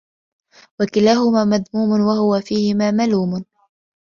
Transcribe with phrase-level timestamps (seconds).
[0.81, 3.45] وَكِلَاهُمَا مَذْمُومٌ، وَهُوَ فِيهِمَا مَلُومٌ